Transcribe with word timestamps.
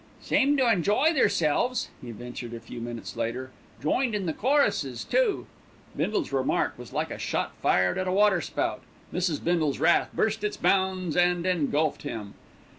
"Seemed 0.19 0.57
to 0.57 0.67
enjoy 0.67 1.13
theirselves," 1.13 1.89
he 2.01 2.09
ventured 2.09 2.55
a 2.55 2.59
few 2.59 2.81
minutes 2.81 3.15
later. 3.15 3.51
"Joined 3.83 4.15
in 4.15 4.25
the 4.25 4.33
choruses 4.33 5.03
too." 5.03 5.45
Bindle's 5.95 6.31
remark 6.31 6.73
was 6.75 6.91
like 6.91 7.11
a 7.11 7.19
shot 7.19 7.53
fired 7.61 7.99
at 7.99 8.07
a 8.07 8.11
waterspout, 8.11 8.81
Mrs. 9.13 9.43
Bindle's 9.43 9.77
wrath 9.77 10.09
burst 10.11 10.43
its 10.43 10.57
bounds 10.57 11.15
and 11.15 11.45
engulfed 11.45 12.01
him. 12.01 12.33